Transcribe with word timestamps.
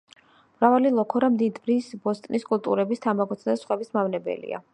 მრავალი 0.61 0.91
ლოქორა 0.99 1.29
მინდვრის, 1.35 1.91
ბოსტნის 2.07 2.47
კულტურების, 2.49 3.05
თამბაქოსა 3.05 3.57
სხვების 3.65 3.97
მავნებელია. 4.01 4.65